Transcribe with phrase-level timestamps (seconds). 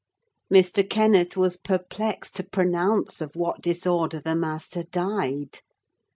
[0.51, 0.83] Mr.
[0.89, 5.59] Kenneth was perplexed to pronounce of what disorder the master died.